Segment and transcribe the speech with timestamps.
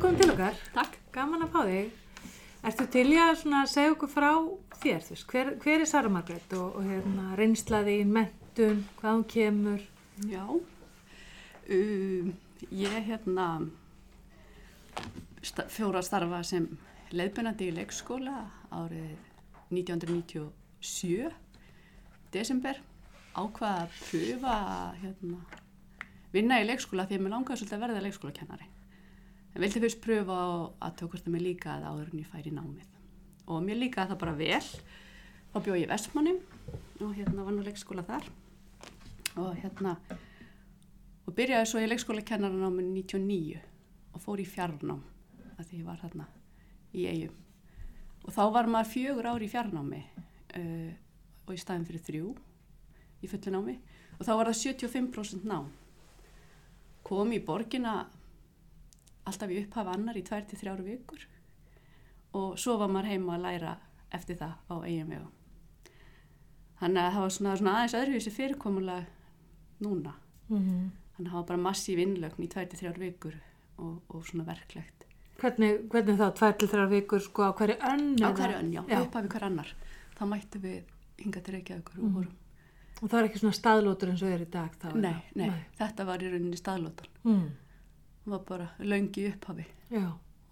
[0.00, 0.54] Velkomin til okkar.
[0.72, 0.94] Takk.
[1.12, 1.88] Gaman að fá þig.
[2.64, 4.28] Ertu til í að segja okkur frá
[4.80, 5.02] þér?
[5.10, 9.84] Veist, hver, hver er Sara Margrét og, og hérna, reynslaðin, mentun, hvað hún kemur?
[10.30, 10.46] Já,
[11.76, 12.32] um,
[12.80, 13.50] ég hérna
[15.44, 16.70] sta fjóra starfa sem
[17.12, 18.40] leiðbennandi í leikskóla
[18.72, 19.12] árið
[19.68, 21.28] 1997,
[22.32, 22.80] desember,
[23.36, 25.46] ákvaða að pröfa að hérna,
[26.32, 28.74] vinna í leikskóla því að mér langaði svolítið að verða leikskólakennari.
[29.54, 30.38] En vildi fyrst pröfa
[30.78, 32.90] að tók hvort að mér líkaði áður en ég færi námið.
[33.50, 34.66] Og mér líkaði það bara vel.
[35.50, 36.34] Þá bjóð ég Vestmanni
[37.02, 38.28] og hérna var nú leikskóla þar.
[39.40, 39.96] Og hérna,
[41.26, 43.60] og byrjaði svo í leikskólakennarannáminu 99
[44.14, 45.02] og fór í fjarnám
[45.56, 46.26] að því ég var þarna
[46.94, 47.36] í eigum.
[48.26, 50.90] Og þá var maður fjögur ári í fjarnámi uh,
[51.46, 52.32] og í staðin fyrir þrjú
[53.20, 53.76] í fullinámi
[54.18, 55.70] og þá var það 75% nám.
[57.06, 58.02] Kom í borgina
[59.30, 61.26] alltaf í upphafa annar í tvær til þrjáru vikur
[62.38, 63.76] og svo var maður heima að læra
[64.14, 65.34] eftir það á eigin vegum.
[66.80, 69.06] Þannig að það var svona, svona aðeins öðruvísi fyrirkomulega
[69.84, 70.14] núna.
[70.48, 70.88] Mm -hmm.
[71.16, 73.34] Þannig að það var bara massíf innlögn í tvær til þrjáru vikur
[73.78, 75.00] og, og svona verklegt.
[75.40, 78.08] Hvernig, hvernig þá, tvær til þrjár vikur, sko, á hverju önn?
[78.20, 79.00] Á hverju önn, já, já.
[79.00, 79.72] upphafi hver annar.
[80.18, 82.04] Þá mættu við hinga til Reykjavíkur mm.
[82.04, 82.34] og vorum.
[83.00, 84.88] Og það er ekki svona staðlótur eins og er í dag þá?
[85.00, 87.08] Nei, nei, nei, þetta var í rauninni staðlótan.
[87.24, 87.46] Mm.
[88.24, 89.66] Það var bara löngi upphafi.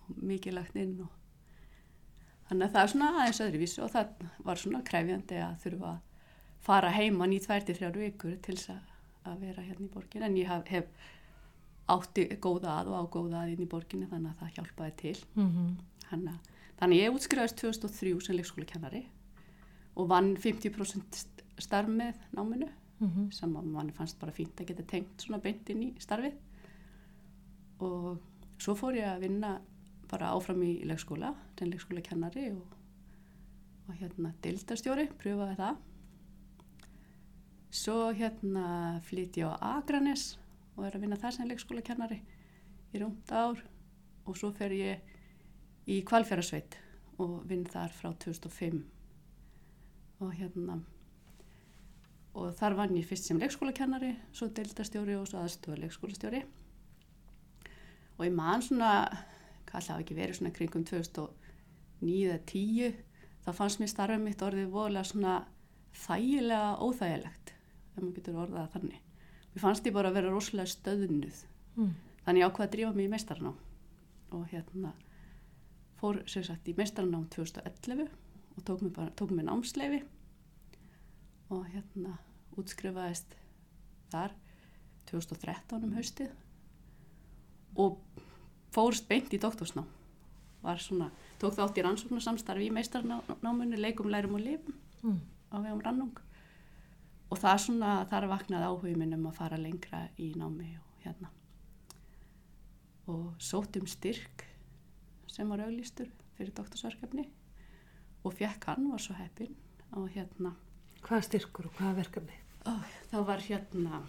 [0.08, 1.08] Og mikið lagt inn og
[2.48, 4.06] þannig að það er svona aðeins öðruvísi og það
[4.44, 5.98] var svona krefjandi að þurfa að
[6.64, 8.70] fara heimann í tvær til þrjár vikur til þess
[9.24, 10.84] að vera hérna í borgin en ég hef, hef
[11.88, 15.24] átti góða að og á góða að inn í borginni þannig að það hjálpaði til
[15.34, 15.76] Mm -hmm.
[16.10, 16.40] þannig að,
[16.80, 19.04] þannig ég útskrifaðist 2003 sem leikskólakennari
[19.96, 21.26] og vann 50%
[21.58, 22.68] starf með náminu
[23.00, 23.30] Mm -hmm.
[23.30, 26.32] sem að manni fannst bara fínt að geta tengt svona beint inn í starfið
[27.84, 28.18] og
[28.58, 29.52] svo fór ég að vinna
[30.08, 32.74] bara áfram í leikskóla sem leikskólakennari og,
[33.88, 35.80] og hérna deildastjóri, pröfaði það.
[37.78, 38.66] Svo hérna
[39.04, 40.32] flytti ég á Akranes
[40.76, 42.20] og er að vinna þar sem leikskólakennari
[42.94, 43.60] í rúmt ár.
[44.28, 46.76] Og svo fer ég í kvalfjörasveit
[47.22, 48.82] og vinn þar frá 2005
[50.18, 50.78] og hérna
[52.38, 56.42] og þar vann ég fyrst sem leikskólakennari svo deildastjóri og svo aðstöða leikskólastjóri
[58.18, 58.92] og ég man svona
[59.68, 62.96] hvað alltaf ekki verið svona kringum 2009-10
[63.44, 65.34] þá fannst mér starfið mitt orðið voðlega svona
[65.98, 69.00] þægilega óþægilegt ef maður getur orðað það þannig.
[69.52, 71.38] Mér fannst ég bara að vera rosalega stöðnuð.
[71.78, 71.92] Mm.
[72.26, 73.58] þannig ég ákvaði að drífa mig í meistarnám
[74.36, 74.90] og hérna
[76.00, 78.08] fór sem sagt í meistarnám 2011
[78.58, 80.02] og tók mér, bara, tók mér námsleifi
[81.54, 82.18] og hérna
[82.58, 83.38] útskrifaðist
[84.12, 84.34] þar
[85.08, 86.34] 2013 um haustið
[87.78, 88.00] og
[88.74, 89.86] fórst beint í doktorsnám
[90.62, 95.20] var svona, tók þátt í rannsóknarsamstarfi í meistarnámunni, leikum, lærum og lifum Mm.
[95.54, 96.16] á vegum rannung
[97.30, 101.28] og það svona, þar vaknaði áhugin minn um að fara lengra í námi og hérna
[103.08, 104.44] og sótt um styrk
[105.30, 107.28] sem var auglýstur fyrir doktorsverkefni
[108.26, 109.54] og fekk hann, var svo heppin
[109.96, 110.52] og hérna,
[111.06, 112.34] Hvað styrkur og hvað verkefni?
[112.66, 112.74] ó,
[113.12, 114.02] þá var hérna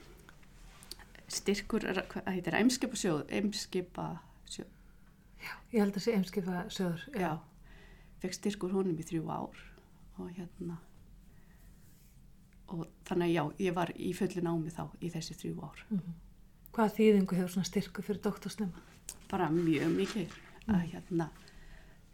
[1.29, 4.07] styrkur, hvað heitir, eimskipa sjóð, eimskipa
[4.49, 4.67] sjóð,
[5.71, 7.03] Ég held að sé eimskipa sögur.
[7.15, 7.39] já,
[8.19, 9.59] fekk styrkur honum í þrjú ár
[10.19, 10.77] og hérna
[12.69, 16.17] og þannig að já, ég var í fullu námi þá í þessi þrjú ár Mm
[16.69, 18.81] Hvað þýðingu hefur svona styrku fyrir doktorsnema?
[19.31, 20.35] bara mjög mikið
[20.69, 21.29] að hérna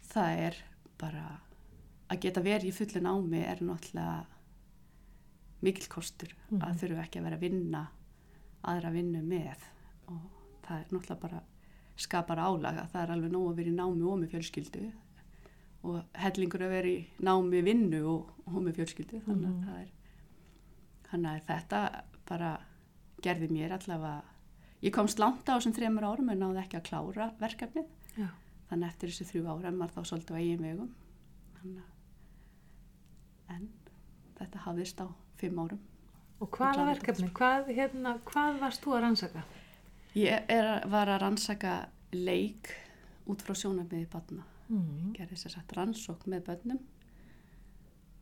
[0.08, 0.56] það er
[0.98, 1.24] bara
[2.08, 4.24] að geta verið í fullu námi er náttúrulega
[5.62, 6.62] mikil kostur Mhm.
[6.62, 7.82] að þurfu ekki að vera að vinna
[8.66, 9.64] aðra vinnu með.
[10.10, 10.20] Og
[10.66, 11.40] það er náttúrulega bara
[11.96, 14.84] skapar álaga, það er alveg nóg að vera í námi og með fjölskyldu.
[15.86, 19.20] Og hellingur að vera í námi vinnu og, og með fjölskyldu.
[19.26, 19.66] Þannig að Mhm.
[19.66, 19.92] það er
[21.10, 22.50] þannig að þetta bara
[23.22, 24.22] gerði mér allavega
[24.82, 27.86] ég komst langt á þessum þreymur árum en náði ekki að klára verkefnið.
[28.16, 28.28] Já.
[28.70, 30.90] þannig eftir þessi þrjú ára en maður þá svolítið á eigin vegum.
[33.48, 33.68] En
[34.38, 35.06] þetta hafðist á
[35.38, 35.78] fimm árum
[36.40, 37.30] Og hvaða verkefni?
[37.36, 39.44] Hvað, hérna, hvað varst þú að rannsaka?
[40.16, 41.72] ég er, var að rannsaka
[42.12, 42.70] leik
[43.28, 45.12] út frá sjónarmiði barna Mm.
[45.14, 46.78] gerði sér sagt rannsók með börnum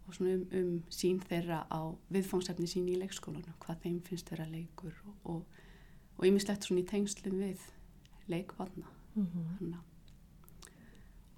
[0.04, 1.80] og svona um, um sín þeirra á
[2.12, 5.62] viðfóngsefni sín í leikskólanum hvað þeim finnst þeirra leikur og, og,
[6.18, 7.64] og ýmislegt svona í tengslum við
[8.28, 8.84] leikbarna
[9.14, 9.80] Mm Hanna.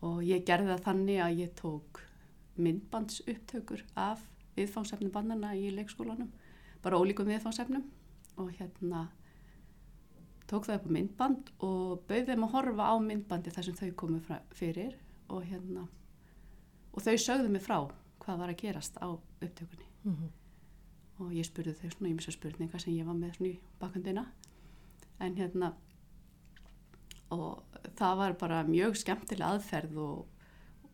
[0.03, 2.03] og ég gerði það þannig að ég tók
[2.57, 4.27] myndbandsupptökur af
[4.57, 6.33] viðfánsefnum bannana í leikskólanum
[6.87, 7.85] bara ólíkum viðfánsefnum
[8.39, 9.07] og hérna
[10.47, 14.19] tók það upp á myndband og bauð þeim að horfa á myndbandi þar sem þau
[14.27, 14.95] fra, fyrir
[15.29, 15.87] og hérna
[16.95, 17.79] og þau sögðu mig frá
[18.23, 20.31] hvað var að gerast á upptökunni Mm -hmm.
[21.25, 24.27] og ég spurði þau svona ímsa spurningar sem ég var með svona í bakundina
[25.21, 25.73] en hérna
[27.31, 27.63] og
[27.97, 30.27] það var bara mjög skemmtileg aðferð og,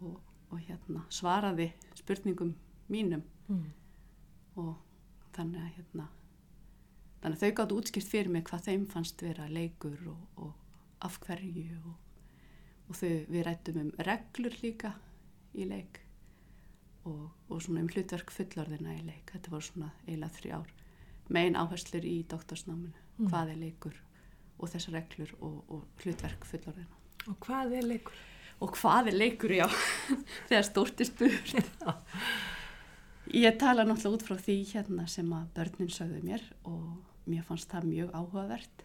[0.00, 2.55] og, og hérna svaraði spurningum
[2.89, 3.65] mínum Mm.
[4.56, 4.77] og
[5.37, 6.08] þannig að hérna
[7.23, 11.19] þannig að þau gáttu útskipt fyrir mig hvað þeim fannst vera leikur og, og af
[11.25, 11.99] hverju og,
[12.88, 14.94] og þau við rættum um reglur líka
[15.55, 16.00] í leik
[17.08, 19.32] og, og svona um hlutverk fullorðina í leik.
[19.34, 20.75] Þetta voru svona eiginlega þrjá ár
[21.32, 22.99] megin áherslur í doktorsnáminu.
[23.19, 23.29] Mm.
[23.29, 23.96] hvað er leikur
[24.58, 28.23] og þessar reglur og, og hlutverk fullorðina Og hvað er leikur?
[28.62, 29.67] og hvað er leikur, já.
[30.49, 31.55] Þegar stórt er spurt
[33.32, 37.70] ég tala náttúrulega út frá því hérna sem að börnin sögðu mér og mér fannst
[37.73, 38.84] það mjög áhugavert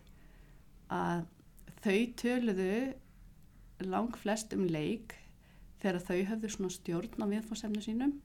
[0.93, 1.25] að
[1.83, 2.77] þau töluðu
[3.87, 5.17] lang flest um leik
[5.81, 8.15] þegar þau höfðu svona stjórn á viðfóðsefnu sínum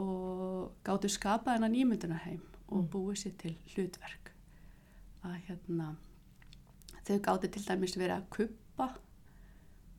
[0.00, 2.40] og gáttu skapað hennar nýmyndunarheim
[2.70, 2.88] og Mm.
[2.88, 4.32] búið sér til hlutverk
[5.24, 5.96] að hérna
[7.04, 8.88] þau gáttu til dæmis verið að kuppa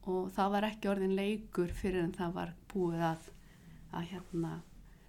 [0.08, 3.30] og það var ekki orðin leikur fyrir en það var búið að
[3.92, 4.62] að hérna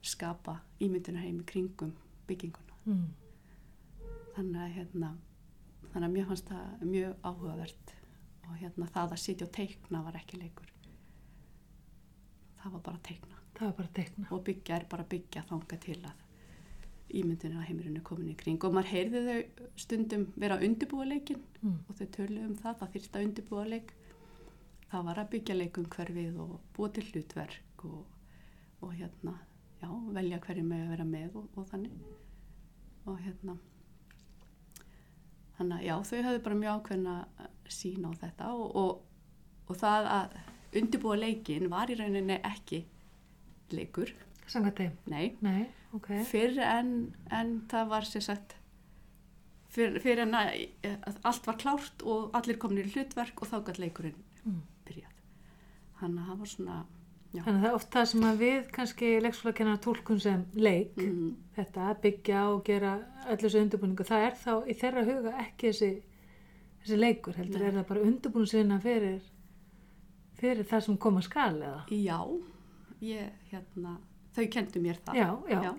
[0.02, 1.92] skapa ímyndunarheim í kringum
[2.28, 3.04] bygginguna Mm.
[4.34, 5.08] þannig að hérna
[5.92, 7.92] þannig að mér fannst það mjög áhugavert
[8.48, 10.72] og hérna það að sitja og teikna var ekki leikur
[12.62, 14.26] það var bara teikna Það var bara teikna.
[14.32, 16.20] og byggja er bara byggja þanga til að
[17.20, 21.42] ímyndunir að heimurinn er komin í kring og maður heyrði þau stundum vera undirbúa leikin
[21.62, 21.76] Mm.
[21.88, 23.92] og þau töluðu um það, það þyrfti að undirbúa leik
[24.90, 28.04] það var að byggja leikum hverfið og búa til hlutverk og,
[28.82, 29.34] og hérna
[30.16, 31.92] velja hverju með að vera með og, og þannig
[33.06, 33.56] og hérna
[35.58, 37.14] þannig að já, þau höfðu bara mjög ákveðna
[37.72, 39.02] sín á þetta og, og,
[39.70, 40.36] og það að
[40.80, 42.82] undirbúa leikin var í rauninni ekki
[43.72, 44.10] leikur,
[44.50, 44.94] Sanga þeim?
[45.08, 45.66] nei Nei,
[45.96, 46.08] ok.
[46.28, 46.90] fyrir en,
[47.32, 48.56] en það var sér sagt
[49.72, 50.50] fyrir, fyrir en að,
[51.08, 54.56] að allt var klárt og allir komin í hlutverk og þá gætt leikurinn Mm.
[54.88, 55.18] byrjað
[56.00, 56.76] þannig að það var svona
[57.32, 60.96] já, Þannig að það er oft það sem að við kannski leikskólakennar tólkun sem leik,
[61.00, 62.94] mm, þetta að byggja og gera
[63.26, 65.90] öllu þessu undirbúningu, það er þá í þeirra huga ekki þessi,
[66.82, 67.68] þessi leikur, heldur Nei.
[67.68, 69.20] er það bara undirbúningsvinna fyrir,
[70.40, 71.84] fyrir það sem koma skal eða?
[71.90, 72.18] já
[73.02, 73.96] ég, hérna,
[74.36, 75.72] þau kendu mér það Já, já.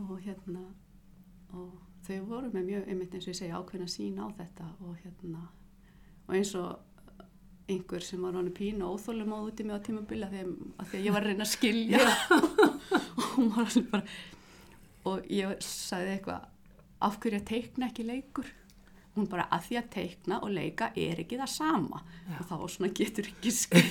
[0.00, 0.66] og hérna
[1.52, 1.72] og
[2.06, 5.42] þau voru með mjög einmitt eins og ég segja ákveðna sín á þetta og hérna
[6.28, 6.78] og eins og
[7.70, 10.50] einhver sem var hann pínu óþólum á út í mig á tímabila þegar
[10.80, 12.04] að því að ég var að reyna að skilja.
[13.20, 14.04] Og hún var alveg bara
[15.08, 16.48] og ég sagði eitthvað
[17.00, 18.48] af hverju að teikna ekki leikur?
[19.16, 22.02] Hún bara að því að teikna og leika er ekki það sama.
[22.28, 22.36] Já.
[22.36, 23.82] og þá svona getur ekki skil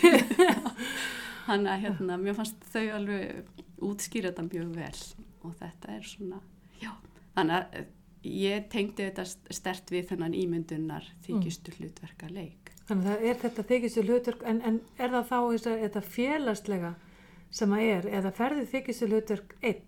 [1.48, 5.00] þannig að hérna, mér fannst þau alveg útskýra þetta mjög vel.
[5.48, 6.42] Og þetta er svona,
[6.82, 6.92] já.
[7.36, 7.92] Þannig að eh,
[8.30, 9.26] ég tengdi þetta
[9.56, 12.59] stert við þennan ímyndunar þykjustu hlutverka leik
[12.90, 16.02] Þannig að það er þetta þykistu hlutverk, en, en er það þá þess að þetta
[16.16, 16.92] félagslega
[17.60, 19.84] sem að er, eða ferði þykistu hlutverk einn?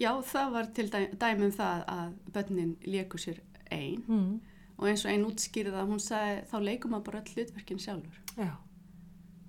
[0.00, 3.38] Já, það var til dæ dæmi um það að börnin léku sér
[3.70, 4.40] ein Mm.
[4.78, 8.18] og eins og ein útskýrið að hún sagði þá leikum maður bara öll hlutverkin sjálfur
[8.40, 8.50] Já,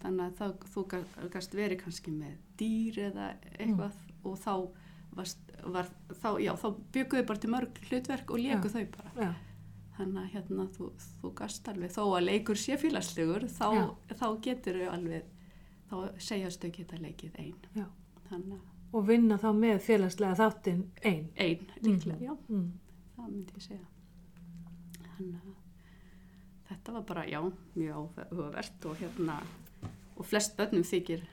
[0.03, 0.83] þannig að þá, þú
[1.33, 4.53] gast verið kannski með dýr eða eitthvað og þá
[5.15, 5.89] varst, var,
[6.21, 8.59] þá, já, þá bygguðu bara til mörg hlutverk og Já.
[8.61, 9.33] þau bara já,
[9.97, 10.89] þannig að hérna þú,
[11.21, 13.67] þú gast alveg þó að leikur sé félagslegur þá,
[14.19, 15.23] þá getur þau alveg
[15.89, 17.85] þá segjast þau geta leikið ein já.
[18.29, 21.29] þannig að Og vinna þá með félagslega þáttinn einn.
[21.35, 22.71] ein líklega, já, Mm.
[23.17, 23.87] það myndi ég segja
[25.17, 25.55] þannig að
[26.69, 27.41] þetta var bara, já,
[27.75, 27.95] mjög
[28.29, 29.39] áhugavert og hérna
[30.17, 31.25] og flest börnum þykir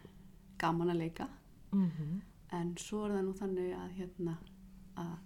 [0.58, 1.28] gaman að leika
[1.72, 2.20] Mm -hmm.
[2.52, 4.36] en svo er það nú þannig að hérna
[4.96, 5.18] að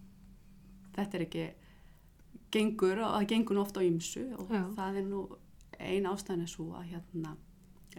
[0.95, 1.51] þetta er ekki
[2.57, 4.63] gengur, og það gengur nú oft á ymsu og Já.
[4.77, 5.21] það er nú
[5.79, 7.37] ein ástæðan er svo að hérna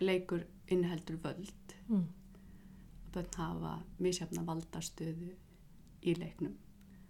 [0.02, 1.76] leikur inniheldur völd.
[1.88, 2.06] Mm.
[3.14, 5.32] börn hafa misjafna valdastöðu
[6.06, 6.54] í leiknum.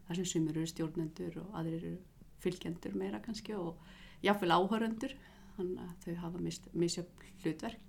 [0.07, 1.97] Þar sem sumir eru stjórnendur og aðrir eru
[2.39, 3.81] fylgjendur meira kannski og
[4.23, 5.15] jáfnvel áhöröndur
[5.57, 7.79] þannig að þau hafa mis- misjöfn hlutverk.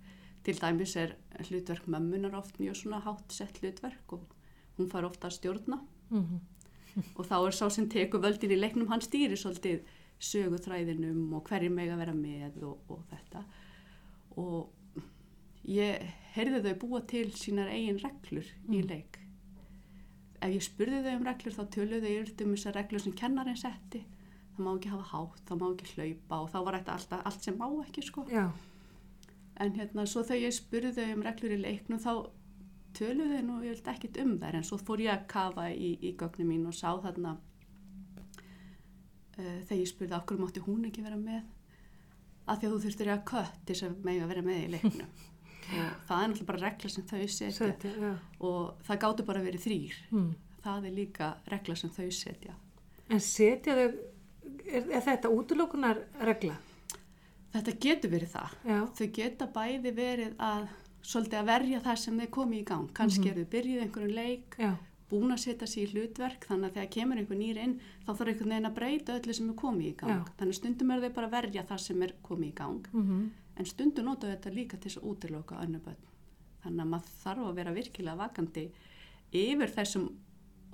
[0.42, 4.24] Til dæmis er hlutverk mömmunar oft mjög svona hátt sett hlutverk og
[4.78, 5.80] hún far ofta að stjórna.
[6.10, 6.40] Mm
[7.16, 9.84] og þá er sá sem tekur völdin í leiknum hann stýri svolítið
[10.18, 13.44] söguþræðinum og hverjir mega vera með og, og þetta
[14.38, 15.02] og
[15.68, 16.04] ég
[16.34, 18.88] heyrði þau búa til sínar eigin reglur í Mm.
[18.88, 19.18] leik
[20.42, 24.04] ef ég spurði þau um reglur þá töluðu þau um þessar reglur sem kennarinn setti
[24.56, 27.46] það má ekki hafa hátt, það má ekki hlaupa og þá var þetta alltaf allt
[27.46, 28.26] sem má ekki sko.
[28.30, 28.50] já,
[29.58, 32.12] En hérna, svo þegar ég spurði þau um reglur í leiknum þá
[32.96, 35.94] töluðu þau nú, ég veit ekkert um þær, en svo fór ég að kafa í,
[36.00, 37.36] í gögnum mín og sá þarna
[39.38, 41.42] uh, þegar ég spurði okkur mátti hún ekki vera með,
[42.48, 44.70] að því að þú þurftir að kött til þess að megi að vera með í
[44.76, 45.10] leiknum.
[45.68, 48.12] og það er náttúrulega bara regla sem þau setja setja, já.
[48.48, 49.98] og það gáttu bara verið þrýr.
[50.14, 50.30] Mm.
[50.64, 52.56] Það er líka regla sem þau setja.
[53.08, 53.86] En setja þau,
[54.64, 56.56] er, er þetta útlokunar regla?
[57.52, 58.56] Þetta getur verið það.
[58.68, 60.66] Já, Þau geta bæði verið að
[61.02, 62.88] svolítið að verja það sem þeir komi í gang.
[62.94, 63.30] Kannski Mhm.
[63.30, 64.74] eru þau byrjuð einhverjum leik, já,
[65.10, 68.28] búin að setja sig í hlutverk, þannig að þegar kemur einhver nýr inn, þá þarf
[68.28, 70.10] einhvern veginn að breyta öllu sem er komið í gang.
[70.10, 70.24] Já.
[70.38, 72.88] Þannig stundum eru þau bara að verja það sem er komið í gang.
[72.92, 75.96] mm En stundum nota þetta líka til þess að útiloka önnu börn.
[76.64, 78.70] Þannig að maður þarf að vera virkilega vakandi
[79.32, 80.12] yfir þessum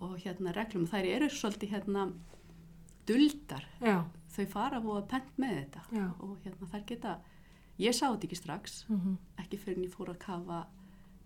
[0.00, 0.86] og hérna reglum.
[0.86, 2.12] Þær eru svolítið hérna
[3.06, 3.64] duldar.
[3.80, 4.04] já,
[4.34, 5.80] Þau fara að búa pent með þetta
[6.20, 7.18] og hérna þær geta,
[7.78, 10.66] ég sá þetta ekki strax, Mm ekki fyrir en ég fór að kafa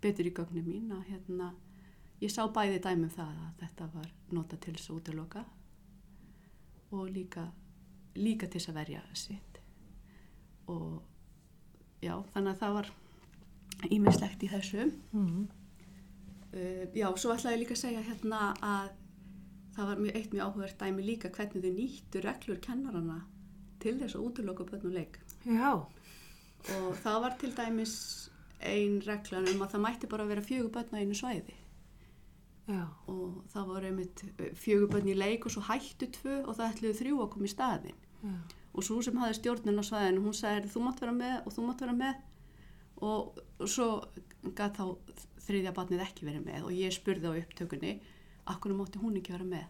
[0.02, 1.52] betur í gögnum mín að hérna,
[2.21, 5.45] ég sá bæði dæmum það að þetta var nota til þess að útiloka
[6.90, 7.45] og líka,
[8.17, 9.61] líka til þess að verja sitt.
[10.67, 11.02] Og
[12.02, 12.90] já, þannig að það var
[13.90, 14.90] ímislegt í þessu.
[15.12, 15.49] Mm
[16.49, 18.87] Uh, já, svo ætlaði ég líka að segja hérna að
[19.76, 23.19] það var mjög, eitt mjög áhugavert dæmi líka hvernig þau nýttu reglur kennarana
[23.83, 25.19] til þess að útiloka börn og leik.
[25.45, 25.73] Já,
[26.79, 27.95] Og það var til dæmis
[28.61, 31.55] ein reglan um að það mætti bara vera á einu svæði.
[32.69, 34.25] já, Og það voru einmitt
[34.55, 37.55] fjögur börn í leik og svo hættu tvö og það ætluðu þrjú að koma í
[37.55, 38.00] staðin.
[38.23, 38.35] já,
[38.75, 41.62] Og svo sem hafði stjórnun á svæðinu, hún sagði þú mátt vera með og þú
[41.67, 42.15] mátt vera með.
[42.99, 43.88] Og, og svo
[44.43, 44.85] gæt þá
[45.47, 47.93] þriðja barnið ekki verið með og ég spurði á upptökunni,
[48.53, 49.67] akkur mátti hún ekki vera með.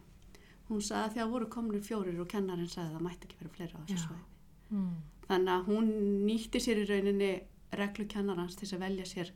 [0.68, 3.38] Hún sagði að því að voru komnir fjórir og kennarinn sagði að það mætti ekki
[3.40, 4.24] vera fleira á þessu svæði.
[4.70, 5.17] mm.
[5.28, 5.88] Þannig að hún
[6.26, 7.32] nýtti sér í rauninni
[7.76, 9.32] reglu kennarans til að velja sér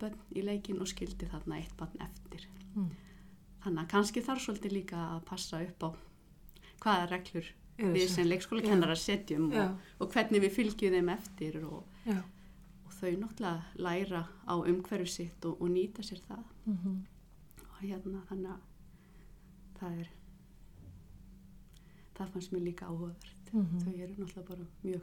[0.00, 2.48] börn í leikin og skildi þarna eitt barn eftir.
[2.74, 2.88] Mm.
[3.62, 5.90] Þannig að kannski þarf svolítið líka að passa upp á
[6.82, 7.46] hvaða reglur
[7.78, 11.84] Eru við sem- sem leikskólakennarar setjum og, og hvernig við fylgjum þeim eftir og,
[12.86, 16.44] og þau náttúrulega læra á umhverfi sitt og, og nýta sér það.
[16.66, 16.98] Mm
[17.78, 18.62] og hérna þannig að
[19.78, 20.08] það er
[22.18, 22.88] það fannst mér líka
[23.52, 23.80] áhugavert Mhm.
[23.84, 25.02] þau eru náttúrulega bara mjög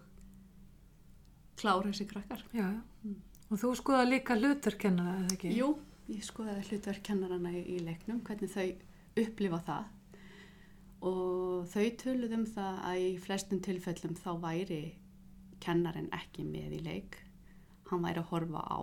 [1.57, 2.81] klára þessi krakkar já, já.
[3.05, 3.15] Mm.
[3.51, 5.51] Og þú skoða líka hlutarkennara, eða ekki?
[5.55, 5.67] Jú,
[6.09, 8.75] ég skoðaði hlutverk kennarana í, í leiknum, hvernig þau
[9.21, 9.85] upplifa það
[11.05, 14.79] og þau töluð um það að í flestum tilfellum þá væri
[15.61, 17.17] kennarinn ekki með í leik,
[17.91, 18.81] hann væri að horfa á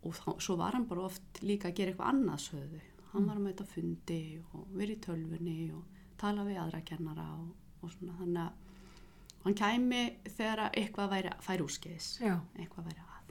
[0.00, 2.80] og þá, svo var hann bara oft líka að gera eitthvað annað sögðu.
[3.12, 4.20] Hann var að mæta fundi
[4.54, 5.84] og verið í tölvunni og
[6.16, 8.66] tala við aðra kennara og, og svona þannig að
[9.44, 13.30] hann kæmi þegar að eitthvað væri, færi úrskeiðis eitthvað væri að.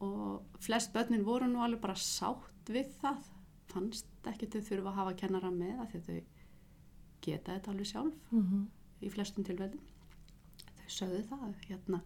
[0.00, 3.24] Og flest börnin voru nú alveg bara sátt við það.
[3.70, 6.20] Fannst ekki þau þurfa að hafa kennara með að þau
[7.20, 8.68] geta þetta alveg sjálf mm
[9.00, 9.82] í flestum tilvæðum.
[10.80, 12.00] Þau sögðu það, hérna,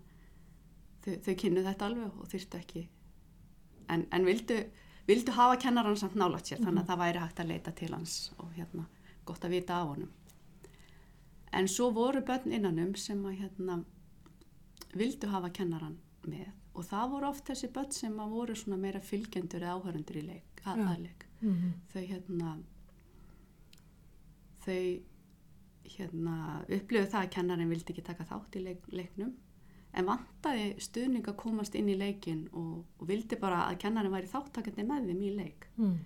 [1.05, 2.83] þau, þau kynnu þetta alveg og þyrftu ekki,
[3.91, 4.59] en, en vildu,
[5.09, 8.19] vildu hafa kennaran samt nálægt sér, þannig að það væri hægt að leita til hans
[8.39, 8.87] og hérna,
[9.27, 10.13] gott að vita af honum.
[11.55, 13.79] En svo voru börn innanum sem að hérna,
[14.95, 19.01] vildu hafa kennaran með og það voru oft þessi börn sem að voru svona meira
[19.01, 20.87] fylgjendur eða áhörundur í leik, að, Já.
[20.91, 21.73] að leik -hmm.
[21.93, 22.55] þau hérna
[24.65, 25.03] þau
[25.95, 26.37] hérna
[26.73, 29.35] upplöfu það að kennarinn vildi ekki taka þátt í leik, leiknum
[29.95, 34.31] en vantaði stuðning að komast inn í leikin og, og vildi bara að kennarinn væri
[34.33, 35.99] þáttakandi með þeim í leik mm.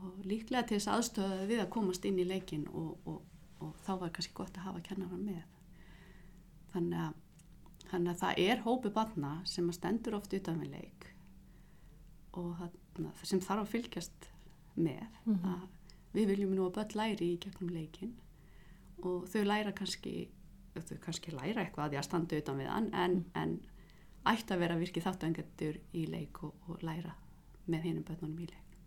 [0.00, 3.22] og líklega til þess aðstöða við að komast inn í leikin og, og,
[3.64, 5.42] og þá var kannski gott að hafa kennarann með.
[6.74, 7.18] Þannig að,
[7.90, 11.10] þannig að það er hópi barna sem stendur oft utan við leik
[12.34, 14.30] og þarna, sem þarf að fylgjast
[14.74, 15.06] með.
[15.24, 15.44] Mhm.
[15.54, 15.68] að
[16.14, 18.14] við viljum nú að börn læri í gegnum leikin
[19.02, 20.28] og þau læra kannski
[20.74, 23.54] þau kannski læra eitthvað að því að standa utan við hann en, en
[24.30, 27.14] ætti að vera virkið þáttangendur í leik og, og læra
[27.70, 28.78] með hinnum börnunum í leik.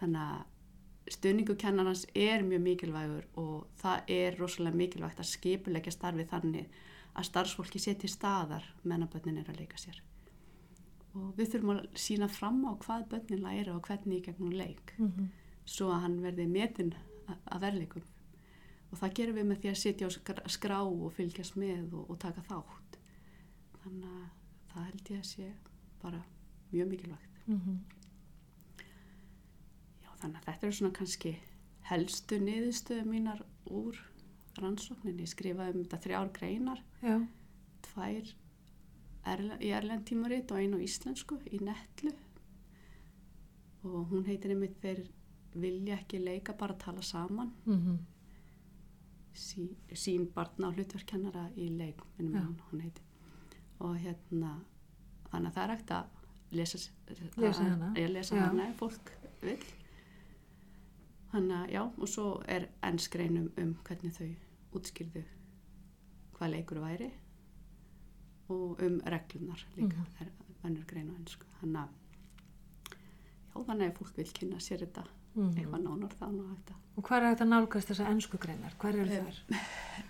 [0.00, 0.53] Þannig að
[1.10, 6.82] stuðningu kennarans er mjög mikilvægur og það er rosalega mikilvægt að skipulegja starfið þannig
[7.14, 10.00] að starfsfólki setja staðar meðan börnin er að leika sér.
[11.14, 14.94] Og við þurfum að sína fram á hvað börnin læra og hvernig í gegnum leik
[14.98, 15.30] Mm
[15.64, 16.92] svo að hann verði metin
[17.26, 18.04] að verleikum
[18.90, 20.10] og það gerum við með því að sitja á
[20.52, 22.98] skrá og fylgjast með og, og taka þátt.
[23.82, 24.26] Þannig að
[24.70, 25.48] það held ég að sé
[26.02, 26.20] bara
[26.70, 27.40] mjög mikilvægt.
[27.46, 27.78] -hmm.
[30.24, 31.34] Þannig að þetta eru svona kannski
[31.90, 33.98] helstu niðurstöðu mínar úr
[34.56, 37.18] rannsóknin, ég skrifaði um þetta þrjár greinar, já,
[37.84, 38.30] tvær
[39.34, 42.14] erle, í erlend tímarit og einu íslensku í netlu.
[43.84, 45.02] Og hún heitir einmitt þeir
[45.60, 47.52] vilja ekki leika bara að tala saman.
[47.68, 47.98] Mhm,
[49.34, 53.02] sí, sín barna og hlutverkennara í leik minnum hún, hún heiti
[53.82, 54.52] og hérna
[55.32, 56.04] þannig að það er hægt að
[56.54, 56.78] lesa,
[57.36, 57.92] Lesa hana.
[58.46, 59.10] hana fólk
[59.42, 59.58] vil
[61.34, 64.30] þannig að já og svo er ennskrein um, hvernig þau
[64.78, 65.24] útskýrðu
[66.38, 67.10] hvað leikur væri
[68.52, 70.06] og um reglunar líka Mhm.
[70.20, 70.30] er
[70.64, 71.88] önnur grein á ennsku þannig að
[73.54, 75.52] já þannig að fólk vil kynna sér þetta mhm.
[75.58, 78.74] eitthvað nánar þá nú að Og hvað er að nálgast þessa ennsku greinar?
[78.78, 79.38] Hvað eru Eh, þær?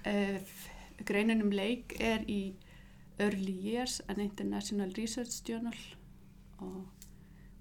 [0.04, 2.54] Uh, greinin um leik er í
[3.18, 5.78] Early Years an International Research Journal
[6.58, 6.86] og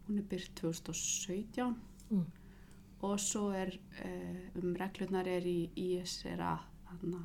[0.07, 1.75] hún er byrkt 2017
[2.11, 2.25] Mm.
[3.03, 3.71] Og svo er
[4.05, 6.53] uh, um reglurnar er í ISRA
[6.91, 7.23] hana,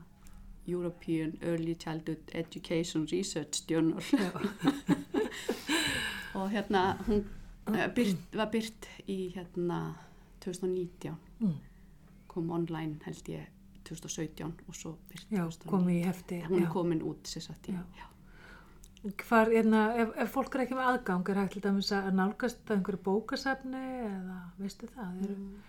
[0.68, 4.02] European Early Childhood Education Research Journal
[6.38, 7.24] og hérna hún
[7.68, 9.80] uh, byrt, var byrt í hérna
[10.44, 11.56] 2019 mm.
[12.26, 13.46] kom online held ég
[13.88, 16.44] 2017 og svo byrt já 2019 komið í hefti.
[16.50, 17.82] hún er komin út sér satt í Já.
[17.96, 18.06] já.
[19.02, 22.64] Hvar, hérna, ef, ef fólk er ekki með aðgang, er hægt til dæmis að nálgast
[22.66, 25.60] að einhverju bókasafni eða veistu það, eru, Mm.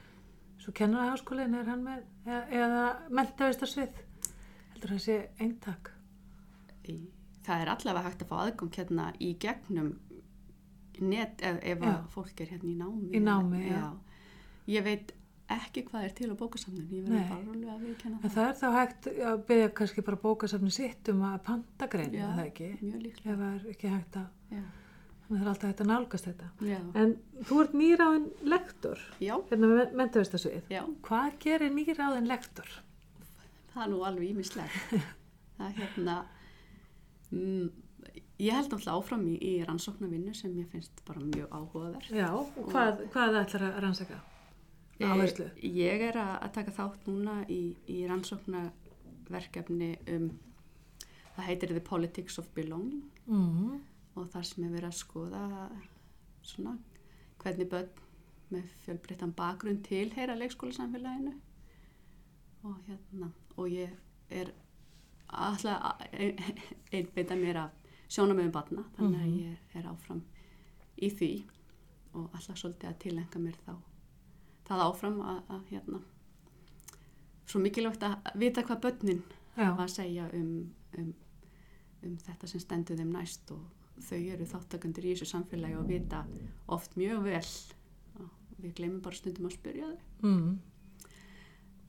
[0.59, 2.81] svo kennaraháskólinn er hann með, eða, eða
[3.19, 4.01] mentavistarsvið,
[4.73, 5.91] heldur það sé eintak.
[7.45, 9.93] Það er allavega hægt að fá aðgang hérna í gegnum
[10.99, 11.87] net ef, ef Já.
[11.93, 13.93] að fólk er hérna í námi Í námi, já.
[14.67, 15.13] ég veit
[15.55, 18.57] ekki hvað er til á bókasamnum ég verður bara alveg að viðkenna En það er
[18.59, 22.69] þá hægt að byggja kannski bara bókasafni sitt um að panta greinu, er það ekki?
[23.23, 24.61] Ef það er ekki hægt að, já.
[25.25, 26.49] þannig að það er alltaf hægt að nálgast þetta.
[26.69, 26.79] Já.
[27.03, 27.15] En
[27.49, 30.69] þú ert nýráðin lektor, já, hérna með mentavistarsvið.
[30.73, 32.69] já, Hvað gerir nýráðin lektor?
[33.73, 34.95] það er nú alveg ímislegt
[35.59, 36.15] það er hérna
[37.31, 37.67] mm,
[38.41, 42.69] ég held alltaf áfram í, í rannsóknarvinnu sem ég finnst bara mjög áhugaverð Já, og
[42.71, 44.19] hvað, hvað ætlar að rannsaka?
[45.07, 45.45] Áherslu?
[45.55, 50.29] Eh, Ég er að að taka þátt núna í, í rannsóknarverkefni um,
[51.35, 53.79] það heitir The Politics of Belonging Mm.
[54.15, 55.69] og þar sem er verið að skoða
[56.41, 56.71] svona
[57.43, 57.89] hvernig börn
[58.51, 61.35] með fjölbreyttan bakgrunn tilheyra leikskólasamfélaginu
[62.63, 63.89] og hérna og ég
[64.31, 64.49] er
[65.29, 66.41] alltaf að
[66.91, 67.71] einbeita mér af
[68.09, 69.39] sjónamöðum barna þannig að Mhm.
[69.45, 70.23] ég er áfram
[70.97, 71.43] í því
[72.15, 73.75] og alltaf svolítið að tilenga mér þá
[74.69, 76.01] það áfram að, að hérna
[77.49, 79.23] svo mikilvægt að vita hvað börnin
[79.57, 80.53] hafa að segja um,
[81.01, 81.11] um,
[82.05, 83.65] um þetta sem stendur þeim næst og
[84.05, 86.23] þau eru þáttakandur í þessu samfélagi og vita
[86.71, 87.45] oft mjög vel
[88.21, 88.29] og
[88.61, 90.49] við glemum bara stundum að spyrja þau mm.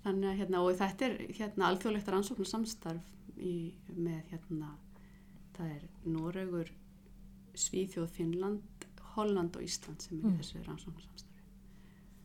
[0.07, 3.55] þannig að hérna og þetta er hérna alþjóðlegt rannsóknar samstarf í,
[3.95, 4.75] með hérna
[5.57, 6.73] það er Noregur
[7.61, 10.37] Svíþjóð, Finnland, Holland og Ísland sem er Mm.
[10.39, 11.30] þessu rannsóknar samstarfi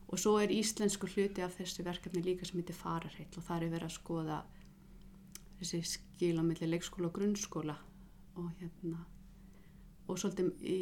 [0.07, 3.73] og svo er íslensku hluti af þessu verkefni líka sem heitir fararheill og það er
[3.73, 4.39] verið að skoða
[5.59, 7.75] þessi skil á milli leikskóla og grunnskóla
[8.35, 9.05] og hérna
[10.05, 10.79] og svolítið í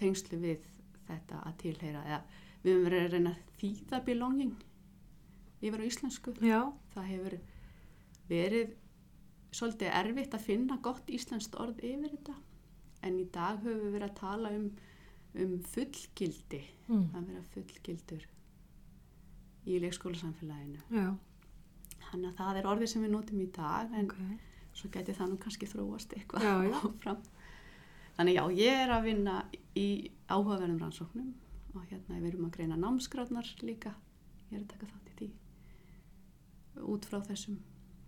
[0.00, 0.68] tengslu við
[1.08, 2.20] þetta að tilheyra eða
[2.62, 4.54] við höfum verið að reyna að þýða belonging
[5.62, 6.34] yfir á íslensku.
[6.42, 6.60] Já,
[6.94, 7.36] það hefur
[8.30, 8.72] verið
[9.52, 12.36] svolítið erfitt að finna gott íslenskt orð yfir þetta
[13.06, 14.68] en í dag höfum við verið að tala um,
[15.42, 17.08] um fullgildi mm.
[17.18, 18.28] að vera fullgildur
[19.66, 20.80] í leikskólasamfélaginu.
[20.92, 21.08] Já,
[22.08, 24.16] þannig að það er orðið sem við notum í dag en ok.
[24.78, 26.48] svo geti það nú kannski þróast eitthvað
[26.80, 27.20] áfram.
[28.16, 29.36] Þannig já, ég er að vinna
[29.78, 29.88] í
[30.28, 31.30] áhugaverðum rannsóknum
[31.72, 33.94] og hérna við erum að greina námsgráðnar líka.
[34.50, 35.30] Ég er að taka þátt í því
[36.92, 37.56] út frá þessum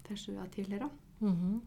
[0.04, 0.90] þessu að tilheyra.
[1.20, 1.62] Mm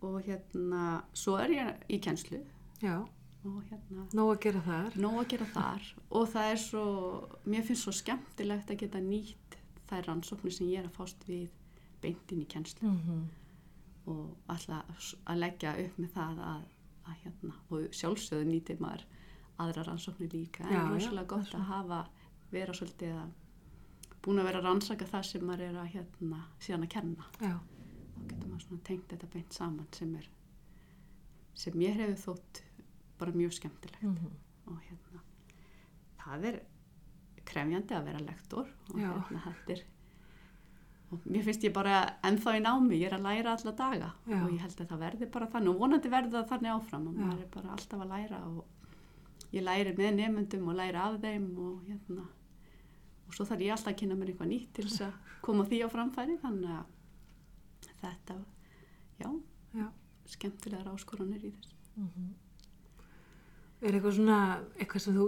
[0.00, 2.40] og hérna, svo er ég í kennslu.
[2.82, 3.00] Já,
[3.50, 5.00] og hérna nóg að gera þar.
[5.06, 5.88] nóg að gera þar.
[6.10, 6.84] Og það er svo,
[7.46, 11.50] mér finnst svo skemmtilegt að geta nýtt þær rannsóknir sem ég er að fást við
[12.02, 12.92] beintin í kennslu.
[12.92, 13.26] Mm
[14.06, 16.66] og alltaf að leggja upp með það að,
[17.06, 19.02] að hérna, og sjálfsögðu nýtir maður
[19.62, 20.66] aðra rannsóknir líka.
[20.68, 22.00] En rosalega gott að hafa
[22.52, 23.34] vera svolítið að
[24.22, 27.28] búin að vera að rannsaka það sem maður er að hérna síðan að kenna.
[27.40, 30.30] Já, þá getur maður svona tengt þetta beint saman sem er
[31.56, 32.62] sem mér hefur þótt
[33.18, 34.34] bara mjög skemmtilegt mm
[34.66, 35.20] og hérna
[36.18, 36.56] það er
[37.46, 39.12] krefjandi að vera lektor og Já.
[39.28, 39.82] hérna er
[41.14, 44.40] og mér finnst ég bara ennþá í námi, ég er að læra alla daga Já.
[44.42, 47.20] og ég held að það verði bara þannig og vonandi verði það þannig áfram og
[47.20, 48.64] maður er bara alltaf að læra og
[49.54, 52.24] ég læri með nefndum og læri af þeim og hérna
[53.26, 55.12] og svo þarf ég alltaf að kynna mér eitthvað nýtt til þess að
[55.46, 58.34] koma því á framfæri þannig að þetta,
[59.22, 59.30] já,
[59.78, 59.86] Já.
[60.26, 61.74] skemmtilegar áskoranir í þessu.
[63.82, 64.38] Er eitthvað svona,
[64.80, 65.26] eitthvað sem þú,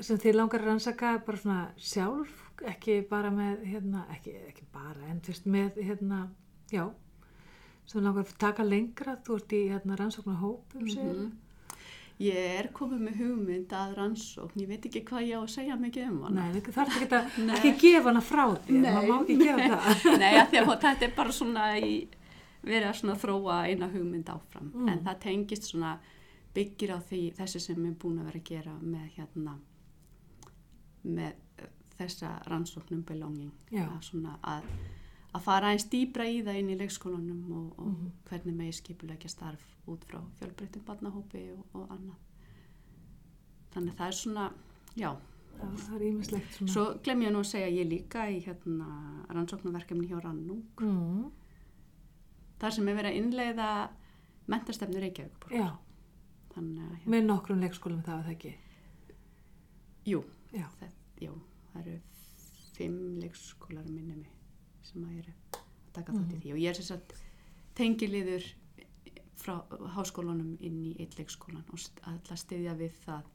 [0.00, 2.30] sem þið langar að rannsaka bara svona sjálf,
[2.70, 6.22] ekki bara með, hérna, ekki, ekki bara, en veist með, hérna,
[6.72, 6.86] já,
[7.90, 11.30] sem langar að taka lengra, þú ert í, hérna, rannsóknar hópum, segir Mhm.
[12.20, 15.76] Ég er komið með hugmynd að rannsókn, ég veit ekki hvað ég á að segja
[15.80, 16.42] mikið um hana.
[16.52, 17.54] Nei, það er ekki að, Nei.
[17.56, 20.18] ekki gefa hana frá þér, Nei, maður má ekki gefa það.
[20.20, 21.94] Nei, að því að þetta er bara svona í,
[22.62, 24.68] verið að svona þróa eina hugmynd áfram.
[24.74, 24.88] Mm.
[24.92, 25.94] En það tengist svona
[26.54, 29.52] byggir á því þessi sem ég er búin að vera að gera með hérna,
[31.04, 33.52] með eh, þessa rannsóknum belonging.
[33.72, 34.64] Að að,
[35.34, 38.10] að fara eins dýbra í það inn í leikskólanum og, og Mhm.
[38.28, 42.18] hvernig megi skipulegja starf út frá fjölbreyttum barnahópi og, og annað.
[43.74, 44.52] Þannig að það er svona,
[44.96, 45.12] já,
[45.60, 46.72] Það það er svona.
[46.72, 48.86] Svo glem ég nú að segja ég líka í hérna,
[49.28, 51.30] rannsóknarverkefni hjá Rannung Mm,
[52.60, 53.66] þar sem er verið að innleiða
[54.48, 55.66] mentarstefnu Reykjavík já,
[56.60, 58.52] þannig hérna, með nokkrum leikskólum það var það ekki.
[60.10, 60.20] jú,
[60.52, 61.34] Já, það, jú,
[61.72, 61.96] það eru
[62.74, 64.30] fimm leikskólar minni mig
[64.82, 65.60] sem að eru að
[65.94, 66.52] taka þátt í því.
[66.54, 67.14] Og ég er sem sagt
[67.78, 68.46] tengiliður
[69.40, 69.54] frá
[69.96, 73.28] háskólanum inn í eitt leikskólan og st- ætla að styðja við það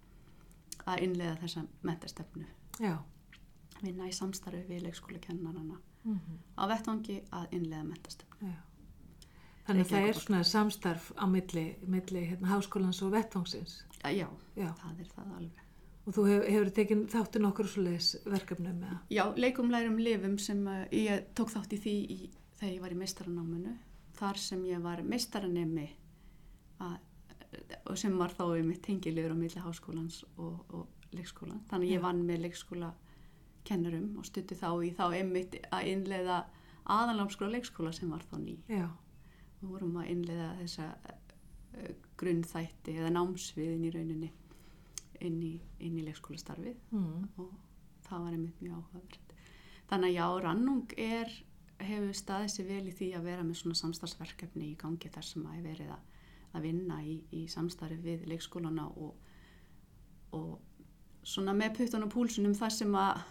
[0.92, 2.46] að innleiða þessa mentarstefnu
[2.84, 2.96] já.
[3.82, 6.20] vinna í samstarfi við leikskólakennarana Mm
[6.60, 8.60] á vettvangi að innleiða mentarstefnu já.
[9.66, 13.80] Þannig að það er svona samstarf á milli, milli hérna, háskólans og vettvangsins.
[14.06, 14.68] Já, Já.
[14.82, 15.62] það er það alveg.
[16.06, 19.00] Og þú hefur, hefur tekið þáttu nokkur svoleiðis verkefnum með það.
[19.18, 22.18] Já, leikum lærum lifum sem uh, ég tók þátt í því í,
[22.60, 23.74] þegar ég var í meistaranáminu.
[24.16, 25.88] Þar sem ég var meistaranemi
[27.86, 31.64] og sem var þá í mitt tengiliður á milli háskólans og, og leikskólan.
[31.70, 32.92] Þannig ég vann með leikskóla
[33.66, 36.44] kennurum og stutti þá í þá einmitt að innleiða
[36.86, 38.58] aðalámskóla leikskóla sem var þá ný.
[38.70, 38.88] Já,
[39.76, 44.32] vorum að innleiða þessa uh, grunnþætti eða námsviðin í rauninni
[45.24, 47.28] inn í, inn í leikskólastarfið mm.
[47.42, 47.54] og
[48.08, 49.22] það var einmitt mjög áhugavert.
[49.90, 51.34] Þannig að já, Rannung er,
[51.86, 55.46] hefur staðið sér vel í því að vera með svona samstarfsverkefni í gangi þar sem
[55.46, 59.14] að er verið að, að vinna í, í samstarfi við leikskólana og,
[60.38, 60.56] og
[61.26, 63.24] svona með puttan og púlsunum það sem að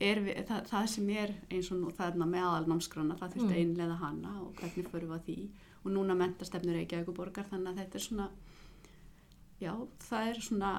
[0.00, 3.62] við- það, það sem er eins og nú þarna með aðalnámskrana, það þurfti Mm.
[3.64, 5.48] innlega hana og hvernig förum við að því.
[5.86, 8.30] Og núna mentastefnur Reykjavík borgar þannig að þetta er svona
[9.60, 10.72] já, það er svona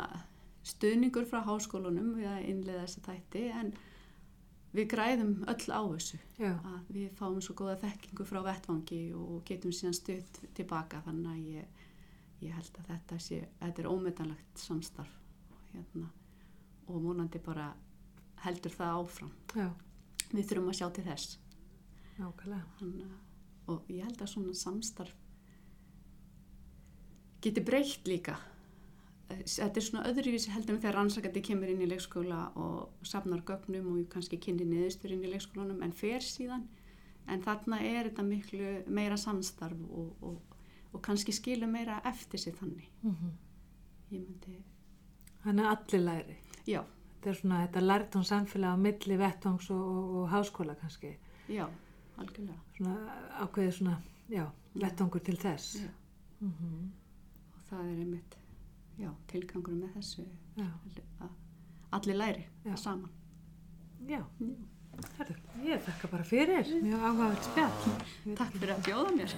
[0.68, 3.74] stuðningur frá háskólunum við að innlega þessa þætti en
[4.76, 6.20] við græðum öll á þessu.
[6.38, 11.32] Já, að við fáum svo góða þekkingu frá vettvangi og getum síðan stutt tilbaka þannig
[11.32, 11.66] að ég,
[12.42, 15.16] ég held að þetta sé, þetta er ómetanlegt samstarf
[15.74, 16.10] hérna,
[16.88, 17.74] og múnandi bara
[18.48, 19.32] heldur það áfram.
[19.56, 19.68] Já,
[20.34, 21.38] við þurfum að sjá til þess.
[22.82, 23.16] Að-
[23.68, 25.14] og ég held að svona samstarf
[27.44, 28.38] geti breytt líka.
[29.30, 33.42] Eh, þetta er svona öðruvísi heldur en þegar rannsakandi kemur inn í leikskóla og safnar
[33.48, 36.64] gögnum og kannski kynni niðurstur inn í leikskólanum en fer síðan.
[37.28, 40.38] En þarna er þetta miklu meira samstarf og, og,
[40.94, 42.88] og kannski skilur meira eftir sig þannig.
[43.04, 43.36] Mm
[44.12, 44.54] ég myndi,
[45.44, 46.36] Þannig að allir læri.
[46.66, 46.82] já,
[47.28, 51.10] Þetta er svona, þetta lært hún samfélag á milli vettvangs og, og, og háskóla kannski.
[51.52, 51.66] já,
[52.18, 53.96] algjörlega Svona ákveðið svona,
[54.32, 54.46] já,
[54.80, 55.74] vettvangur til þess.
[55.84, 55.90] já.
[56.40, 56.86] Mm
[57.58, 58.36] og það er einmitt
[59.02, 60.24] já, tilgangur með þessu
[60.56, 60.68] Já,
[61.20, 61.30] að
[62.00, 62.76] allir læri Já.
[62.80, 63.10] saman
[64.08, 64.22] já.
[65.18, 65.36] Herðu,
[65.68, 66.72] ég þakka bara fyrir.
[66.82, 68.36] Mjög áhugavert spjall.
[68.40, 69.36] Takk fyrir að bjóða mér.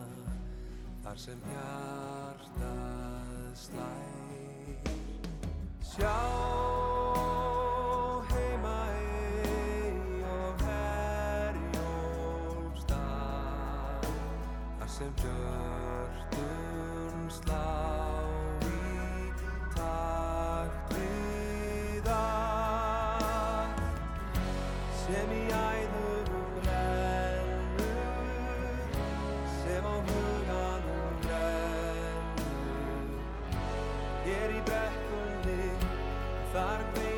[1.05, 4.89] þar sem hjartað slær
[5.93, 6.17] Sjá
[14.93, 15.82] sem hjörtun
[34.23, 35.71] Ég er í bekkunni
[36.53, 37.12] Þar veið